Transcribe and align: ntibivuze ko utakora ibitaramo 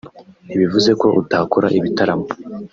ntibivuze 0.45 0.91
ko 1.01 1.07
utakora 1.21 1.67
ibitaramo 1.77 2.27